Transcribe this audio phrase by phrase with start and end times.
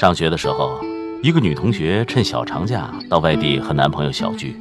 [0.00, 0.82] 上学的时候，
[1.22, 4.56] 一个女同学趁小长假到外地和男朋友小聚，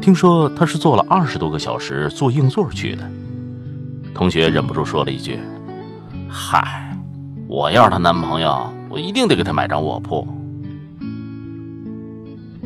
[0.00, 3.06] 听说她是坐了二十多个小时坐硬座去的。
[4.14, 5.38] 同学忍不住说了一句
[6.26, 6.96] ：“嗨，
[7.46, 10.26] 我要是她男朋友。”我一定得给她买张卧铺。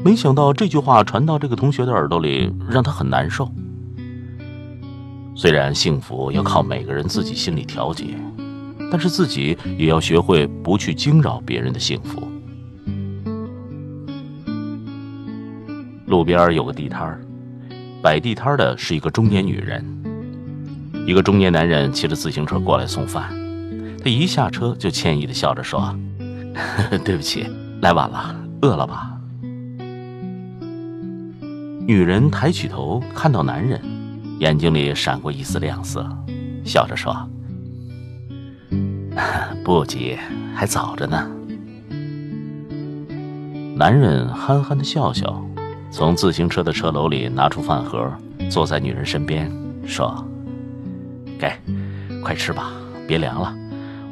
[0.04, 3.50] 没想到这句话传到这个同学的耳朵里，让他很难受。
[5.34, 8.16] 虽然幸福要靠每个人自己心里调节，
[8.90, 12.26] 但是自己也要学会不去惊扰别人的幸福。
[16.06, 17.20] 路边有个地摊儿，
[18.02, 19.84] 摆地摊的是一个中年女人。
[21.06, 23.30] 一个中年男人骑着自行车过来送饭，
[24.02, 25.96] 他一下车就歉意的笑着说。
[27.04, 27.46] 对不起，
[27.80, 29.16] 来晚了，饿了吧？
[31.86, 33.80] 女人抬起头，看到男人，
[34.40, 36.06] 眼睛里闪过一丝亮色，
[36.64, 37.16] 笑着说
[39.64, 40.18] ：“不急，
[40.54, 41.30] 还早着呢。”
[43.76, 45.42] 男人憨憨的笑笑，
[45.90, 48.12] 从自行车的车篓里拿出饭盒，
[48.50, 49.50] 坐在女人身边，
[49.86, 50.22] 说
[51.38, 51.52] ：“给，
[52.22, 52.72] 快吃吧，
[53.06, 53.56] 别凉了，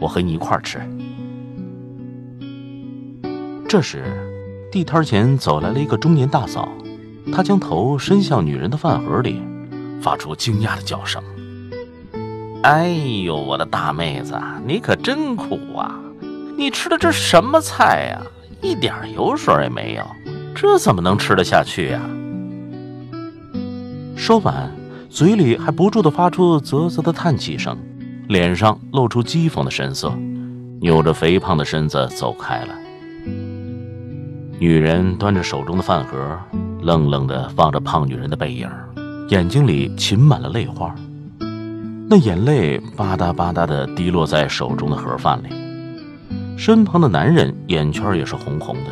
[0.01, 0.81] 我和你一块儿吃。”
[3.69, 4.03] 这时，
[4.73, 6.67] 地摊前走来了一个中年大嫂，
[7.31, 9.43] 她将头伸向女人的饭盒里，
[10.01, 11.23] 发出惊讶的叫声
[12.63, 12.89] ：“哎
[13.25, 15.95] 呦，我的大妹子，你可真苦啊！
[16.57, 18.21] 你吃的这什么菜呀？
[18.61, 20.05] 一点油水也没有，
[20.57, 22.01] 这怎么能吃得下去呀？”
[24.17, 24.69] 说完，
[25.09, 27.79] 嘴里还不住地发出啧啧的叹气声，
[28.27, 30.13] 脸上露出讥讽的神色，
[30.81, 32.75] 扭着肥胖的身子走开了。
[34.59, 36.37] 女人端着手中的饭盒，
[36.83, 38.69] 愣愣地望着胖女人的背影，
[39.29, 40.93] 眼睛里噙满了泪花。
[42.11, 45.49] 那眼泪吧嗒吧嗒地滴落在手中的盒饭里。
[46.57, 48.91] 身旁的男人眼圈也是红红的，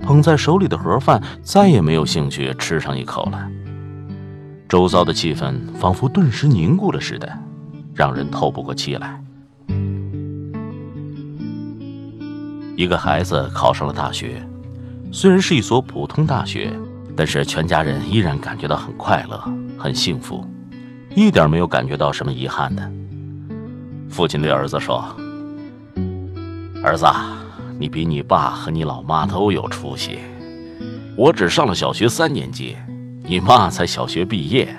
[0.00, 3.50] 捧在手里的盒饭再也没有兴趣吃上一口了。
[4.68, 7.28] 周遭的气氛仿佛顿时凝固了似的，
[7.92, 9.20] 让人透不过气来。
[12.76, 14.40] 一个孩子考上了大学。
[15.10, 16.72] 虽然是一所普通大学，
[17.16, 19.38] 但是全家人依然感觉到很快乐、
[19.76, 20.44] 很幸福，
[21.14, 22.90] 一点没有感觉到什么遗憾的。
[24.08, 25.04] 父亲对儿子说
[26.82, 27.06] ：“儿子，
[27.78, 30.18] 你比你爸和你老妈都有出息。
[31.16, 32.76] 我只上了小学三年级，
[33.24, 34.74] 你妈才小学毕业，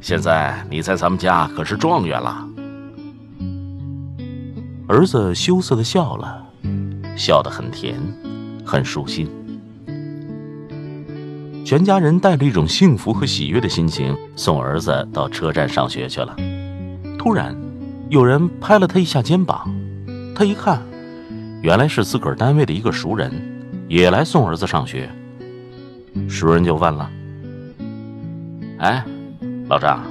[0.00, 2.46] 现在你在咱们家可是状元了。”
[4.88, 6.42] 儿子羞涩的笑了，
[7.16, 7.94] 笑得很甜，
[8.64, 9.28] 很舒心。
[11.64, 16.34] 全家人带着一种幸福和喜悦的心情送儿子到车站上学去了。
[17.18, 17.54] 突然，
[18.08, 19.72] 有人拍了他一下肩膀，
[20.34, 20.82] 他一看，
[21.62, 23.30] 原来是自个儿单位的一个熟人，
[23.88, 25.08] 也来送儿子上学。
[26.28, 27.08] 熟人就问了
[28.80, 29.04] ：“哎，
[29.68, 30.02] 老张，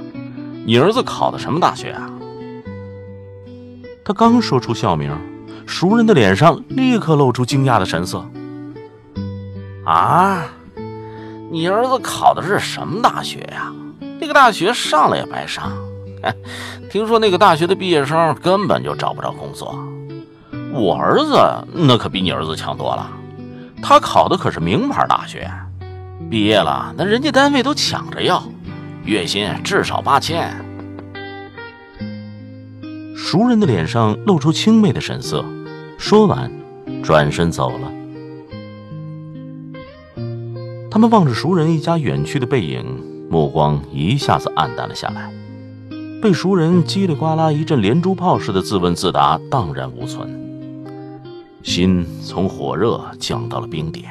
[0.64, 2.10] 你儿子考的什么大学啊？”
[4.02, 5.14] 他刚说出校名，
[5.66, 8.24] 熟人的脸上立刻露出惊讶的神色。
[9.84, 10.46] 啊！
[11.52, 13.72] 你儿子考的是什么大学呀？
[14.20, 15.72] 那个大学上了也白上。
[16.88, 19.76] 听说那个大学的毕业生根本就找不着工作。
[20.72, 21.36] 我儿子
[21.72, 23.10] 那可比你儿子强多了，
[23.82, 25.50] 他考的可是名牌大学，
[26.30, 28.40] 毕业了那人家单位都抢着要，
[29.04, 30.54] 月薪至少八千。
[33.16, 35.44] 熟人的脸上露出轻蔑的神色，
[35.98, 36.48] 说完，
[37.02, 37.90] 转身走了。
[40.90, 42.84] 他们望着熟人一家远去的背影，
[43.30, 45.32] 目光一下子黯淡了下来，
[46.20, 50.28] 被熟人叽里呱啦一阵连珠炮似的自问自答荡然无存，
[51.62, 54.04] 心从火热降到了冰点。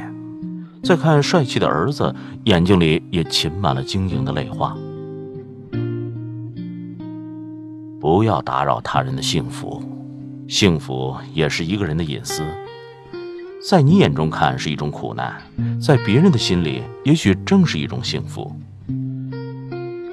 [0.82, 2.16] 再看帅气的儿子，
[2.46, 4.74] 眼睛里也噙满了晶莹的泪花。
[8.00, 9.84] 不要打扰他人的幸福，
[10.48, 12.42] 幸福也是一个人的隐私。
[13.62, 15.42] 在你眼中看是一种苦难，
[15.82, 18.56] 在别人的心里也许正是一种幸福。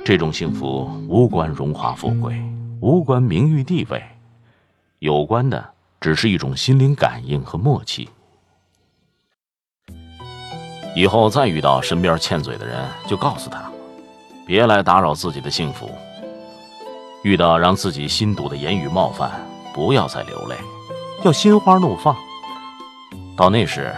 [0.05, 2.37] 这种幸福无关荣华富贵，
[2.81, 4.03] 无关名誉地位，
[4.99, 5.65] 有关的
[6.01, 8.09] 只是一种心灵感应和默契，
[10.97, 13.71] 以后再遇到身边欠嘴的人，就告诉他，
[14.45, 15.89] 别来打扰自己的幸福。
[17.23, 19.31] 遇到让自己心堵的言语冒犯，
[19.73, 20.57] 不要再流泪，
[21.25, 22.17] 要心花怒放。
[23.37, 23.93] 到那时，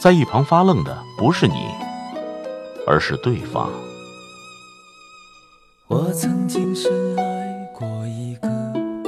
[0.00, 1.68] 在一旁发愣的不是你，
[2.86, 3.70] 而是对方。
[5.86, 8.48] 我曾经深爱过一个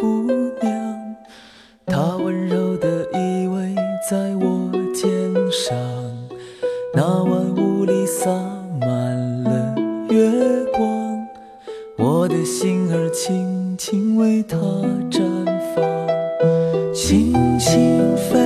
[0.01, 0.31] 姑
[0.63, 1.17] 娘，
[1.85, 3.75] 她温柔的依偎
[4.09, 5.11] 在我肩
[5.51, 5.77] 上，
[6.95, 8.31] 那晚雾里洒
[8.81, 9.75] 满了
[10.09, 11.27] 月光，
[11.99, 14.57] 我的心儿轻轻为她
[15.11, 15.45] 绽
[15.75, 18.40] 放，轻轻飞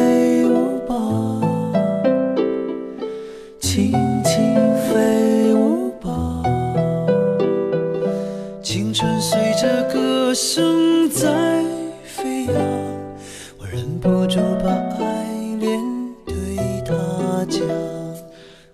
[14.04, 14.70] 忍不住把
[15.02, 15.24] 爱
[15.58, 15.80] 恋
[16.26, 16.36] 对
[16.84, 16.94] 他
[17.48, 17.62] 讲。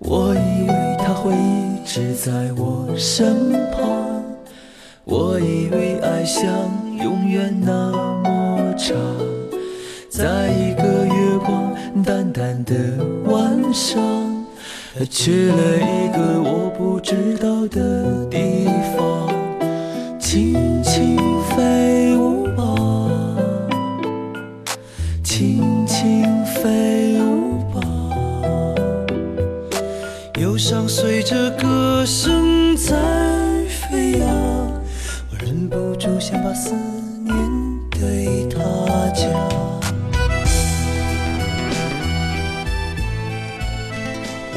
[0.00, 4.25] 我以为他会一直在我身旁，
[5.05, 6.49] 我以为爱像
[6.99, 7.93] 永远那
[8.25, 8.97] 么长，
[10.11, 12.75] 在一个月光淡淡的
[13.26, 14.03] 晚上，
[15.09, 18.67] 去了一个我不知道的地
[18.97, 19.31] 方。
[20.19, 21.17] 轻轻
[21.50, 22.10] 飞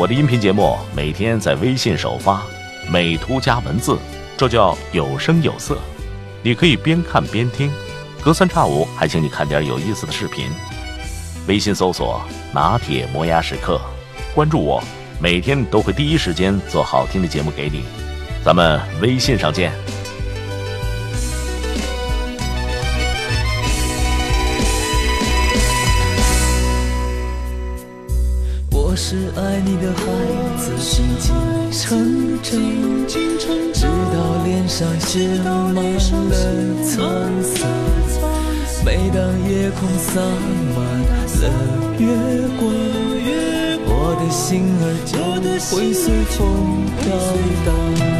[0.03, 2.43] 我的音频节目每天在微信首发，
[2.91, 3.97] 美图加文字，
[4.35, 5.77] 这叫有声有色。
[6.41, 7.71] 你可以边看边听，
[8.21, 10.49] 隔三差五还请你看点有意思的视频。
[11.47, 12.21] 微信搜索
[12.53, 13.79] “拿铁磨牙时刻”，
[14.35, 14.83] 关注我，
[15.21, 17.85] 每天都会第一时间做好听的节目给你。
[18.43, 19.71] 咱们微信上见。
[28.93, 30.05] 我是爱你的孩
[30.55, 31.33] 子，心静
[31.71, 31.81] 成
[32.53, 35.27] 长，直到脸上写
[35.73, 36.37] 满了
[36.85, 36.93] 沧
[37.41, 37.57] 桑。
[38.85, 39.17] 每当
[39.49, 40.21] 夜空洒
[40.75, 40.77] 满
[41.09, 41.49] 了
[41.97, 42.05] 月
[42.59, 42.69] 光，
[43.87, 45.17] 我的心儿就
[45.75, 47.01] 会随风飘
[47.65, 48.12] 荡。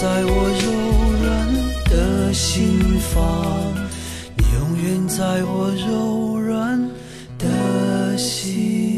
[0.00, 0.66] 在我柔
[1.24, 1.26] 软
[1.90, 3.74] 的心房，
[4.36, 6.88] 你永远在我柔软
[7.36, 8.97] 的心。